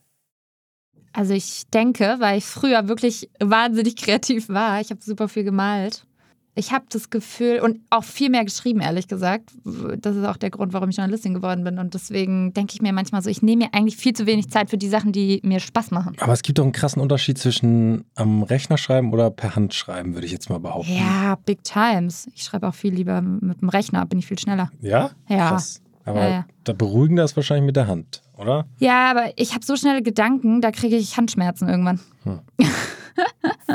[1.12, 6.06] Also ich denke, weil ich früher wirklich wahnsinnig kreativ war, ich habe super viel gemalt
[6.56, 9.50] ich habe das Gefühl und auch viel mehr geschrieben, ehrlich gesagt.
[9.98, 11.78] Das ist auch der Grund, warum ich Journalistin geworden bin.
[11.78, 14.70] Und deswegen denke ich mir manchmal so, ich nehme mir eigentlich viel zu wenig Zeit
[14.70, 16.16] für die Sachen, die mir Spaß machen.
[16.20, 20.14] Aber es gibt doch einen krassen Unterschied zwischen am Rechner schreiben oder per Hand schreiben,
[20.14, 20.92] würde ich jetzt mal behaupten.
[20.94, 22.28] Ja, big times.
[22.34, 24.70] Ich schreibe auch viel lieber mit dem Rechner, bin ich viel schneller.
[24.80, 25.10] Ja?
[25.28, 25.48] Ja.
[25.48, 25.80] Krass.
[26.04, 26.46] Aber ja, ja.
[26.64, 28.66] da beruhigen das wahrscheinlich mit der Hand, oder?
[28.78, 32.00] Ja, aber ich habe so schnelle Gedanken, da kriege ich Handschmerzen irgendwann.
[32.24, 32.40] Hm.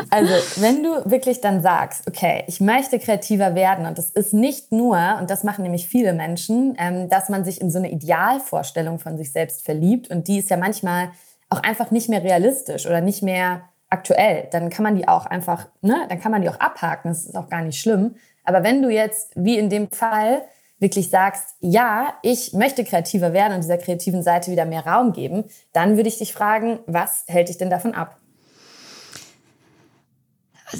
[0.09, 4.71] Also, wenn du wirklich dann sagst, okay, ich möchte kreativer werden und das ist nicht
[4.71, 8.99] nur, und das machen nämlich viele Menschen, ähm, dass man sich in so eine Idealvorstellung
[8.99, 11.11] von sich selbst verliebt und die ist ja manchmal
[11.49, 15.67] auch einfach nicht mehr realistisch oder nicht mehr aktuell, dann kann man die auch einfach,
[15.81, 18.15] ne, dann kann man die auch abhaken, das ist auch gar nicht schlimm.
[18.43, 20.41] Aber wenn du jetzt, wie in dem Fall,
[20.79, 25.45] wirklich sagst, ja, ich möchte kreativer werden und dieser kreativen Seite wieder mehr Raum geben,
[25.73, 28.17] dann würde ich dich fragen, was hält dich denn davon ab?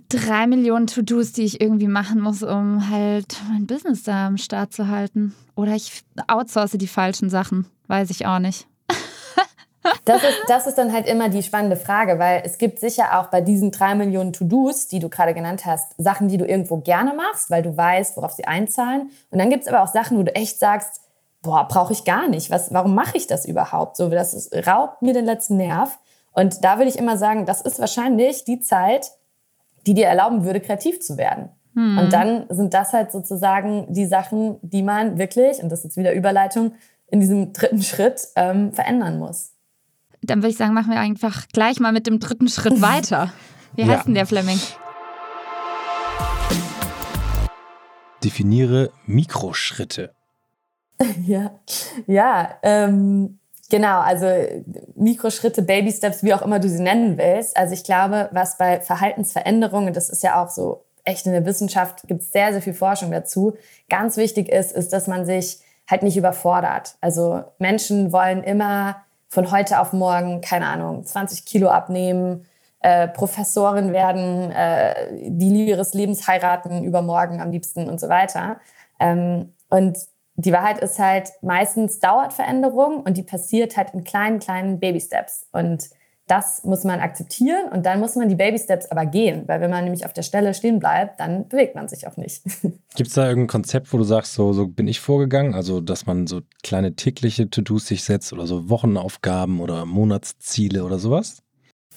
[0.07, 4.73] drei Millionen To-Dos, die ich irgendwie machen muss, um halt mein Business da am Start
[4.73, 5.33] zu halten.
[5.55, 7.65] Oder ich outsource die falschen Sachen.
[7.87, 8.67] Weiß ich auch nicht.
[10.05, 13.27] Das ist, das ist dann halt immer die spannende Frage, weil es gibt sicher auch
[13.27, 17.13] bei diesen drei Millionen To-Dos, die du gerade genannt hast, Sachen, die du irgendwo gerne
[17.13, 19.09] machst, weil du weißt, worauf sie einzahlen.
[19.31, 21.01] Und dann gibt es aber auch Sachen, wo du echt sagst,
[21.41, 22.51] boah, brauche ich gar nicht.
[22.51, 23.95] Was, warum mache ich das überhaupt?
[23.95, 25.97] So, das ist, raubt mir den letzten Nerv.
[26.33, 29.11] Und da würde ich immer sagen, das ist wahrscheinlich die Zeit,
[29.87, 31.49] die dir erlauben würde, kreativ zu werden.
[31.75, 31.97] Hm.
[31.97, 35.97] Und dann sind das halt sozusagen die Sachen, die man wirklich, und das ist jetzt
[35.97, 36.73] wieder Überleitung,
[37.07, 39.53] in diesem dritten Schritt ähm, verändern muss.
[40.29, 43.33] Dann würde ich sagen, machen wir einfach gleich mal mit dem dritten Schritt weiter.
[43.75, 43.87] Wie ja.
[43.87, 44.59] heißt denn der Fleming?
[48.23, 50.13] Definiere Mikroschritte.
[51.25, 51.51] ja,
[52.05, 53.39] ja, ähm,
[53.69, 54.01] genau.
[54.01, 54.27] Also
[54.95, 57.57] Mikroschritte, Baby Steps, wie auch immer du sie nennen willst.
[57.57, 62.07] Also ich glaube, was bei Verhaltensveränderungen, das ist ja auch so echt in der Wissenschaft,
[62.07, 63.55] gibt es sehr, sehr viel Forschung dazu.
[63.89, 66.97] Ganz wichtig ist, ist, dass man sich halt nicht überfordert.
[67.01, 68.97] Also Menschen wollen immer
[69.29, 72.45] von heute auf morgen, keine Ahnung, 20 Kilo abnehmen,
[72.81, 78.59] äh, Professorin werden, äh, die Liebe ihres Lebens heiraten, übermorgen am liebsten und so weiter.
[78.99, 79.97] Ähm, und
[80.35, 85.47] die Wahrheit ist halt, meistens dauert Veränderung und die passiert halt in kleinen, kleinen Baby-Steps.
[85.51, 85.89] Und
[86.29, 89.83] das muss man akzeptieren und dann muss man die Baby-Steps aber gehen, weil wenn man
[89.83, 92.43] nämlich auf der Stelle stehen bleibt, dann bewegt man sich auch nicht.
[92.95, 95.55] Gibt es da irgendein Konzept, wo du sagst, so, so bin ich vorgegangen?
[95.55, 100.99] Also, dass man so kleine tägliche To-Dos sich setzt oder so Wochenaufgaben oder Monatsziele oder
[100.99, 101.41] sowas?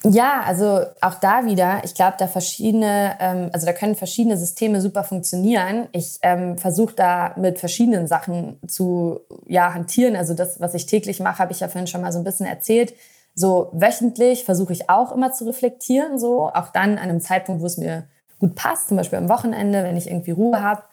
[0.05, 4.81] Ja, also auch da wieder, ich glaube, da verschiedene, ähm, also da können verschiedene Systeme
[4.81, 5.87] super funktionieren.
[5.93, 10.17] Ich ähm, versuche da mit verschiedenen Sachen zu ja, hantieren.
[10.17, 12.45] Also das, was ich täglich mache, habe ich ja vorhin schon mal so ein bisschen
[12.45, 12.93] erzählt.
[13.35, 17.65] So wöchentlich versuche ich auch immer zu reflektieren, so auch dann an einem Zeitpunkt, wo
[17.65, 18.07] es mir
[18.39, 20.83] gut passt, zum Beispiel am Wochenende, wenn ich irgendwie Ruhe habe.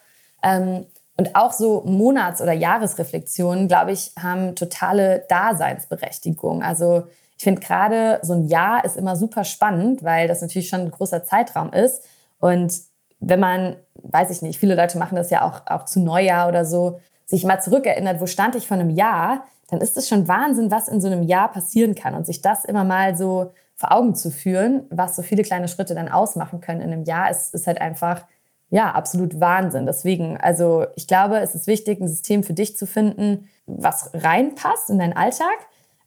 [0.43, 0.85] Ähm,
[1.17, 6.63] und auch so Monats- oder Jahresreflexionen, glaube ich, haben totale Daseinsberechtigung.
[6.63, 7.03] Also
[7.37, 10.91] ich finde gerade so ein Jahr ist immer super spannend, weil das natürlich schon ein
[10.91, 12.03] großer Zeitraum ist.
[12.39, 12.73] Und
[13.19, 16.65] wenn man, weiß ich nicht, viele Leute machen das ja auch, auch zu Neujahr oder
[16.65, 20.69] so, sich mal zurückerinnert, wo stand ich vor einem Jahr, dann ist es schon Wahnsinn,
[20.69, 22.13] was in so einem Jahr passieren kann.
[22.13, 25.95] Und sich das immer mal so vor Augen zu führen, was so viele kleine Schritte
[25.95, 28.25] dann ausmachen können in einem Jahr, ist, ist halt einfach,
[28.69, 29.85] ja, absolut Wahnsinn.
[29.85, 34.89] Deswegen, also ich glaube, es ist wichtig, ein System für dich zu finden, was reinpasst
[34.89, 35.57] in deinen Alltag.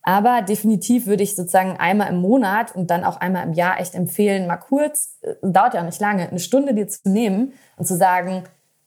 [0.03, 3.95] Aber definitiv würde ich sozusagen einmal im Monat und dann auch einmal im Jahr echt
[3.95, 7.87] empfehlen, mal kurz, äh, dauert ja auch nicht lange, eine Stunde dir zu nehmen und
[7.87, 8.45] zu sagen,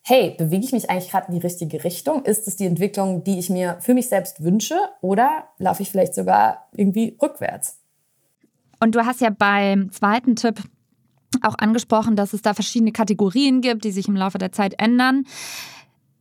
[0.09, 2.23] hey, bewege ich mich eigentlich gerade in die richtige Richtung?
[2.23, 4.77] Ist es die Entwicklung, die ich mir für mich selbst wünsche?
[5.01, 7.81] Oder laufe ich vielleicht sogar irgendwie rückwärts?
[8.79, 10.61] Und du hast ja beim zweiten Tipp
[11.41, 15.25] auch angesprochen, dass es da verschiedene Kategorien gibt, die sich im Laufe der Zeit ändern.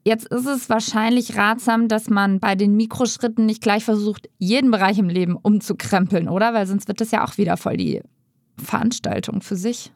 [0.04, 4.98] Jetzt ist es wahrscheinlich ratsam, dass man bei den Mikroschritten nicht gleich versucht, jeden Bereich
[4.98, 6.54] im Leben umzukrempeln, oder?
[6.54, 8.02] Weil sonst wird das ja auch wieder voll die
[8.58, 9.92] Veranstaltung für sich.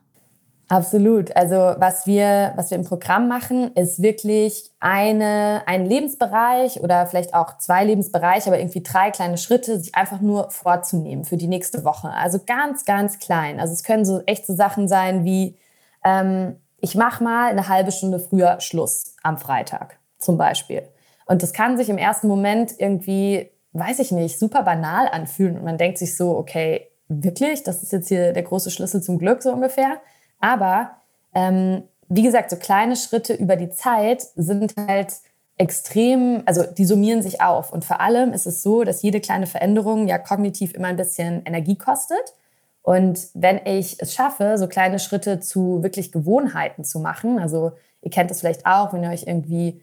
[0.70, 1.34] Absolut.
[1.34, 7.34] Also was wir, was wir im Programm machen, ist wirklich eine, ein Lebensbereich oder vielleicht
[7.34, 11.84] auch zwei Lebensbereiche, aber irgendwie drei kleine Schritte, sich einfach nur vorzunehmen für die nächste
[11.84, 12.10] Woche.
[12.10, 13.58] Also ganz, ganz klein.
[13.58, 15.56] Also es können so echt so Sachen sein wie,
[16.04, 20.84] ähm, ich mache mal eine halbe Stunde früher Schluss am Freitag zum Beispiel.
[21.26, 25.56] Und das kann sich im ersten Moment irgendwie, weiß ich nicht, super banal anfühlen.
[25.56, 29.18] Und man denkt sich so, okay, wirklich, das ist jetzt hier der große Schlüssel zum
[29.18, 30.00] Glück so ungefähr.
[30.40, 30.96] Aber
[31.34, 35.14] ähm, wie gesagt, so kleine Schritte über die Zeit sind halt
[35.58, 37.72] extrem, also die summieren sich auf.
[37.72, 41.44] Und vor allem ist es so, dass jede kleine Veränderung ja kognitiv immer ein bisschen
[41.44, 42.34] Energie kostet.
[42.82, 48.10] Und wenn ich es schaffe, so kleine Schritte zu wirklich Gewohnheiten zu machen, also ihr
[48.10, 49.82] kennt das vielleicht auch, wenn ihr euch irgendwie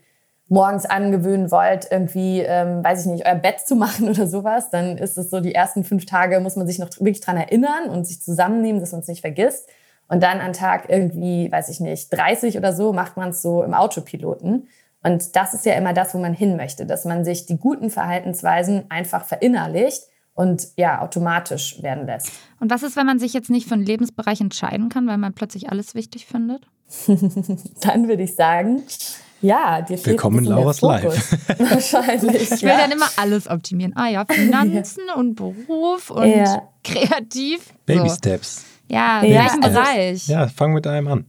[0.50, 4.98] morgens angewöhnen wollt, irgendwie, ähm, weiß ich nicht, euer Bett zu machen oder sowas, dann
[4.98, 8.08] ist es so, die ersten fünf Tage muss man sich noch wirklich dran erinnern und
[8.08, 9.70] sich zusammennehmen, dass man es nicht vergisst.
[10.08, 13.63] Und dann an Tag irgendwie, weiß ich nicht, 30 oder so, macht man es so
[13.63, 14.67] im Autopiloten.
[15.04, 17.89] Und das ist ja immer das, wo man hin möchte, dass man sich die guten
[17.89, 22.32] Verhaltensweisen einfach verinnerlicht und ja, automatisch werden lässt.
[22.60, 25.34] Und was ist, wenn man sich jetzt nicht für einen Lebensbereich entscheiden kann, weil man
[25.34, 26.67] plötzlich alles wichtig findet?
[27.82, 28.84] dann würde ich sagen,
[29.41, 31.38] ja, dir fehlt Willkommen in Laura's Live.
[31.60, 32.52] Wahrscheinlich.
[32.52, 32.78] Ich will ja.
[32.78, 33.93] dann immer alles optimieren.
[33.96, 35.15] Ah ja, Finanzen ja.
[35.15, 36.70] und Beruf und ja.
[36.84, 37.74] kreativ.
[37.86, 38.15] Baby so.
[38.15, 38.65] Steps.
[38.88, 40.28] Ja, in welchem Bereich?
[40.28, 41.26] Ja, fang mit einem an.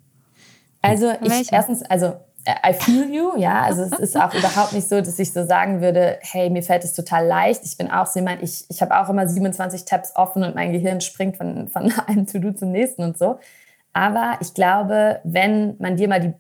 [0.81, 2.15] Also ich erstens, also
[2.49, 3.63] I feel you, ja.
[3.63, 6.85] Also es ist auch überhaupt nicht so, dass ich so sagen würde, hey, mir fällt
[6.85, 7.63] es total leicht.
[7.65, 10.73] Ich bin auch so jemand, ich, ich habe auch immer 27 Tabs offen und mein
[10.73, 13.39] Gehirn springt von, von einem To-Do zum nächsten und so.
[13.93, 16.33] Aber ich glaube, wenn man dir mal die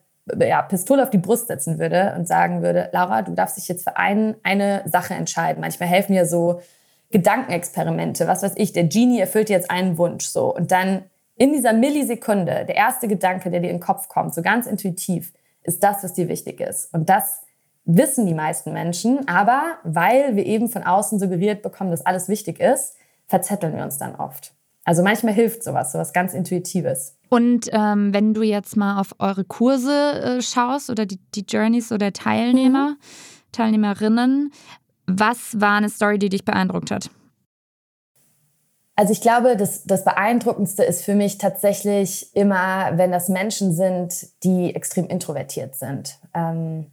[0.46, 3.84] ja, Pistole auf die Brust setzen würde und sagen würde, Laura, du darfst dich jetzt
[3.84, 5.60] für ein, eine Sache entscheiden.
[5.60, 6.60] Manchmal helfen ja so
[7.10, 11.04] Gedankenexperimente, was weiß ich, der Genie erfüllt jetzt einen Wunsch so und dann
[11.36, 15.32] in dieser Millisekunde, der erste Gedanke, der dir in den Kopf kommt, so ganz intuitiv,
[15.62, 16.92] ist das, was dir wichtig ist.
[16.92, 17.42] Und das
[17.84, 22.60] wissen die meisten Menschen, aber weil wir eben von außen suggeriert bekommen, dass alles wichtig
[22.60, 24.52] ist, verzetteln wir uns dann oft.
[24.84, 27.16] Also manchmal hilft sowas, sowas ganz Intuitives.
[27.28, 31.92] Und ähm, wenn du jetzt mal auf eure Kurse äh, schaust oder die, die Journeys
[31.92, 32.96] oder Teilnehmer, mhm.
[33.52, 34.50] Teilnehmerinnen,
[35.08, 37.10] was war eine Story, die dich beeindruckt hat?
[38.94, 44.26] Also ich glaube, das, das Beeindruckendste ist für mich tatsächlich immer, wenn das Menschen sind,
[44.42, 46.18] die extrem introvertiert sind.
[46.34, 46.86] Ähm,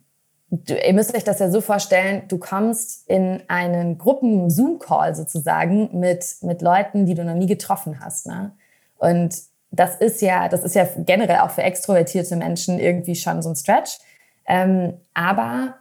[0.51, 6.23] du, ihr müsst euch das ja so vorstellen, du kommst in einen Gruppen-Zoom-Call sozusagen mit,
[6.41, 8.27] mit Leuten, die du noch nie getroffen hast.
[8.27, 8.51] Ne?
[8.97, 9.35] Und
[9.71, 13.55] das ist ja, das ist ja generell auch für extrovertierte Menschen irgendwie schon so ein
[13.55, 13.97] Stretch.
[14.45, 15.73] Ähm, aber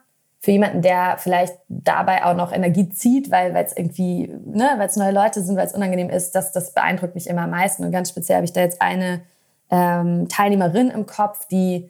[0.44, 4.96] für jemanden, der vielleicht dabei auch noch Energie zieht, weil es irgendwie, ne, weil es
[4.96, 7.82] neue Leute sind, weil es unangenehm ist, das, das beeindruckt mich immer am meisten.
[7.82, 9.22] Und ganz speziell habe ich da jetzt eine
[9.70, 11.88] ähm, Teilnehmerin im Kopf, die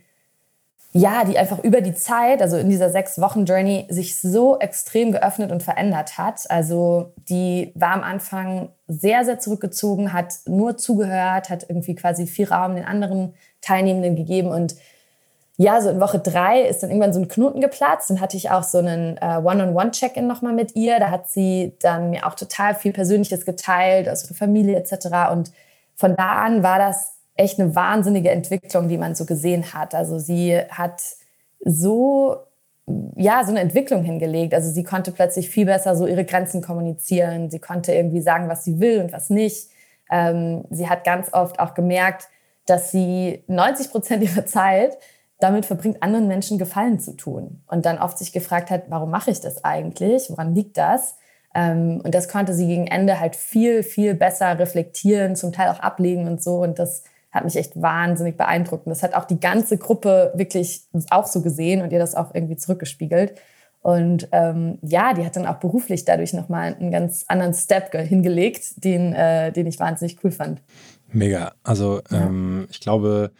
[0.92, 5.10] ja, die einfach über die Zeit, also in dieser sechs Wochen Journey, sich so extrem
[5.10, 6.48] geöffnet und verändert hat.
[6.48, 12.46] Also die war am Anfang sehr, sehr zurückgezogen, hat nur zugehört, hat irgendwie quasi viel
[12.46, 14.76] Raum den anderen Teilnehmenden gegeben und
[15.56, 18.10] ja, so in Woche drei ist dann irgendwann so ein Knoten geplatzt.
[18.10, 20.98] Dann hatte ich auch so einen äh, One-on-One-Check-In nochmal mit ihr.
[20.98, 25.30] Da hat sie dann mir auch total viel Persönliches geteilt, aus ihrer Familie etc.
[25.30, 25.52] Und
[25.94, 29.94] von da an war das echt eine wahnsinnige Entwicklung, die man so gesehen hat.
[29.94, 31.02] Also sie hat
[31.64, 32.46] so
[33.16, 34.54] ja, so eine Entwicklung hingelegt.
[34.54, 37.50] Also sie konnte plötzlich viel besser so ihre Grenzen kommunizieren.
[37.50, 39.70] Sie konnte irgendwie sagen, was sie will und was nicht.
[40.10, 42.28] Ähm, sie hat ganz oft auch gemerkt,
[42.66, 44.98] dass sie 90 Prozent ihrer Zeit
[45.40, 47.62] damit verbringt, anderen Menschen Gefallen zu tun.
[47.66, 50.30] Und dann oft sich gefragt hat, warum mache ich das eigentlich?
[50.30, 51.16] Woran liegt das?
[51.54, 55.80] Ähm, und das konnte sie gegen Ende halt viel, viel besser reflektieren, zum Teil auch
[55.80, 56.56] ablegen und so.
[56.56, 58.86] Und das hat mich echt wahnsinnig beeindruckt.
[58.86, 62.34] Und das hat auch die ganze Gruppe wirklich auch so gesehen und ihr das auch
[62.34, 63.34] irgendwie zurückgespiegelt.
[63.82, 68.82] Und ähm, ja, die hat dann auch beruflich dadurch nochmal einen ganz anderen Step hingelegt,
[68.82, 70.62] den, äh, den ich wahnsinnig cool fand.
[71.12, 71.52] Mega.
[71.64, 72.22] Also ja.
[72.22, 73.30] ähm, ich glaube,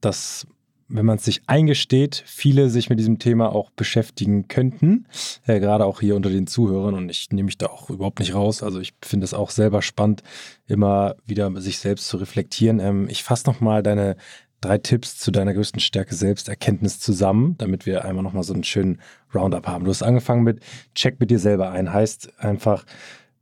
[0.00, 0.46] dass
[0.88, 5.06] wenn man es sich eingesteht, viele sich mit diesem Thema auch beschäftigen könnten,
[5.46, 8.34] äh, gerade auch hier unter den Zuhörern und ich nehme mich da auch überhaupt nicht
[8.34, 8.62] raus.
[8.62, 10.22] Also ich finde es auch selber spannend,
[10.66, 12.80] immer wieder sich selbst zu reflektieren.
[12.80, 14.16] Ähm, ich fasse nochmal deine
[14.60, 19.00] drei Tipps zu deiner größten Stärke Selbsterkenntnis zusammen, damit wir einmal nochmal so einen schönen
[19.34, 19.84] Roundup haben.
[19.84, 20.60] Du hast angefangen mit
[20.94, 22.84] Check mit dir selber ein, heißt einfach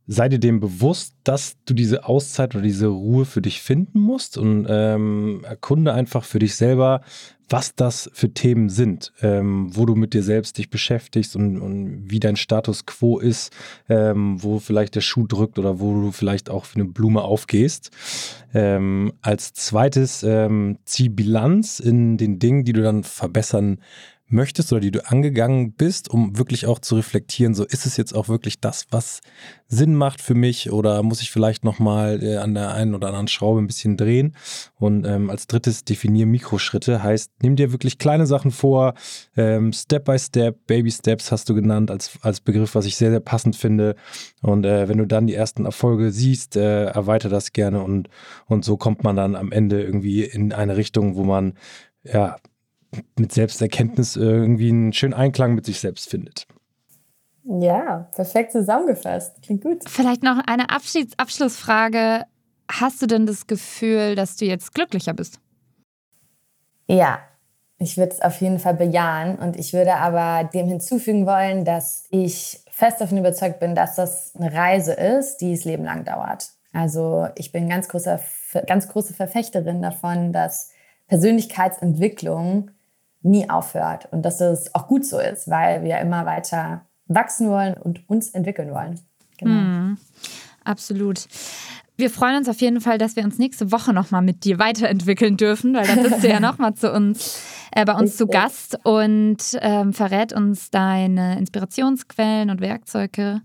[0.07, 4.37] sei dir dem bewusst, dass du diese Auszeit oder diese Ruhe für dich finden musst
[4.37, 7.01] und ähm, erkunde einfach für dich selber,
[7.49, 12.09] was das für Themen sind, ähm, wo du mit dir selbst dich beschäftigst und, und
[12.09, 13.53] wie dein Status quo ist,
[13.89, 17.91] ähm, wo vielleicht der Schuh drückt oder wo du vielleicht auch für eine Blume aufgehst.
[18.53, 23.79] Ähm, als zweites ähm, zieh Bilanz in den Dingen, die du dann verbessern
[24.33, 28.13] möchtest oder die du angegangen bist, um wirklich auch zu reflektieren, so ist es jetzt
[28.13, 29.21] auch wirklich das, was
[29.67, 33.27] Sinn macht für mich oder muss ich vielleicht nochmal äh, an der einen oder anderen
[33.27, 34.35] Schraube ein bisschen drehen?
[34.75, 38.93] Und ähm, als drittes definier Mikroschritte, heißt, nimm dir wirklich kleine Sachen vor,
[39.37, 43.11] ähm, Step by Step, Baby Steps hast du genannt als, als Begriff, was ich sehr,
[43.11, 43.95] sehr passend finde.
[44.41, 48.09] Und äh, wenn du dann die ersten Erfolge siehst, äh, erweiter das gerne und,
[48.47, 51.53] und so kommt man dann am Ende irgendwie in eine Richtung, wo man
[52.03, 52.37] ja
[53.17, 56.47] mit Selbsterkenntnis irgendwie einen schönen Einklang mit sich selbst findet.
[57.45, 59.41] Ja, perfekt zusammengefasst.
[59.41, 59.83] Klingt gut.
[59.87, 62.23] Vielleicht noch eine Abschieds Abschlussfrage.
[62.71, 65.39] Hast du denn das Gefühl, dass du jetzt glücklicher bist?
[66.87, 67.19] Ja,
[67.79, 69.37] ich würde es auf jeden Fall bejahen.
[69.37, 74.33] Und ich würde aber dem hinzufügen wollen, dass ich fest davon überzeugt bin, dass das
[74.35, 76.49] eine Reise ist, die das Leben lang dauert.
[76.71, 78.19] Also ich bin ganz, großer,
[78.65, 80.71] ganz große Verfechterin davon, dass
[81.07, 82.71] Persönlichkeitsentwicklung
[83.23, 87.73] nie aufhört und dass das auch gut so ist, weil wir immer weiter wachsen wollen
[87.73, 88.99] und uns entwickeln wollen.
[89.37, 89.51] Genau.
[89.51, 89.97] Mm,
[90.63, 91.27] absolut.
[91.95, 95.37] Wir freuen uns auf jeden Fall, dass wir uns nächste Woche nochmal mit dir weiterentwickeln
[95.37, 97.39] dürfen, weil dann bist du ja nochmal zu uns,
[97.71, 98.17] äh, bei uns Richtig.
[98.17, 103.41] zu Gast und ähm, verrät uns deine Inspirationsquellen und Werkzeuge,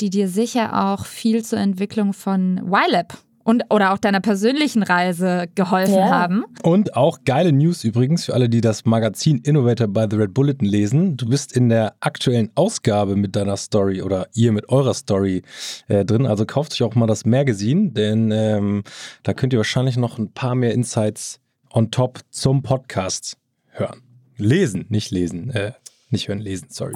[0.00, 5.46] die dir sicher auch viel zur Entwicklung von YLab und oder auch deiner persönlichen Reise
[5.54, 6.10] geholfen ja.
[6.10, 6.44] haben.
[6.62, 10.66] Und auch geile News übrigens für alle, die das Magazin Innovator by the Red Bulletin
[10.66, 11.16] lesen.
[11.16, 15.42] Du bist in der aktuellen Ausgabe mit deiner Story oder ihr mit eurer Story
[15.88, 16.26] äh, drin.
[16.26, 18.82] Also kauft euch auch mal das Magazin, denn ähm,
[19.22, 21.40] da könnt ihr wahrscheinlich noch ein paar mehr Insights
[21.72, 23.38] on top zum Podcast
[23.70, 24.02] hören.
[24.36, 25.48] Lesen, nicht lesen.
[25.52, 25.72] Äh,
[26.10, 26.94] nicht hören, lesen, sorry.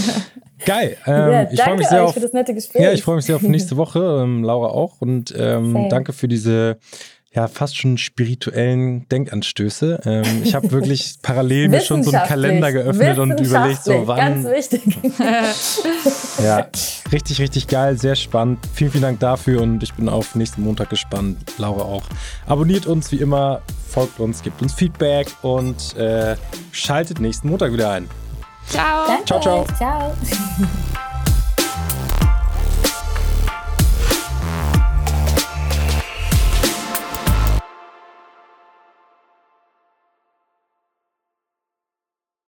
[0.64, 0.96] Geil.
[1.06, 2.82] Ähm, ja, ich freue mich sehr auf, für das nette Gespräch.
[2.82, 5.00] Ja, ich freue mich sehr auf nächste Woche, ähm, Laura auch.
[5.00, 6.78] Und ähm, danke für diese
[7.34, 10.00] ja fast schon spirituellen Denkanstöße.
[10.04, 14.44] Ähm, ich habe wirklich parallel mir schon so einen Kalender geöffnet und überlegt, so wann.
[14.44, 14.82] Ganz wichtig.
[16.44, 16.68] ja,
[17.10, 18.58] richtig, richtig geil, sehr spannend.
[18.74, 21.38] Vielen, vielen Dank dafür und ich bin auf nächsten Montag gespannt.
[21.56, 22.04] Laura auch.
[22.46, 26.36] Abonniert uns wie immer, folgt uns, gibt uns Feedback und äh,
[26.70, 28.08] schaltet nächsten Montag wieder ein.
[28.68, 29.06] Ciao.
[29.06, 29.24] Danke.
[29.26, 29.64] Ciao, ciao.
[29.76, 30.14] Ciao.